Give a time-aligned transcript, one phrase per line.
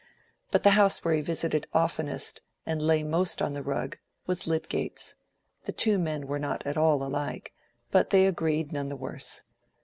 [0.49, 5.13] But the house where he visited oftenest and lay most on the rug was Lydgate's.
[5.65, 7.53] The two men were not at all alike,
[7.91, 9.43] but they agreed none the worse.